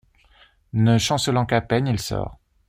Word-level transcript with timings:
Ne 0.73 0.97
chancelant 0.97 1.45
qu’à 1.45 1.61
peine, 1.61 1.85
il 1.85 1.99
sort. 1.99 2.39